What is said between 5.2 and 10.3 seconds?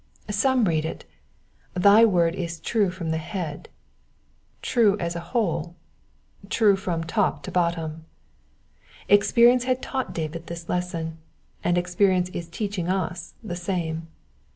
whole, true from top to bottom. Experience had taught